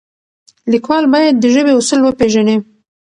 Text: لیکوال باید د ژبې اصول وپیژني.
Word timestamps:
لیکوال 0.71 1.03
باید 1.13 1.33
د 1.37 1.45
ژبې 1.53 1.73
اصول 1.79 1.99
وپیژني. 2.03 2.57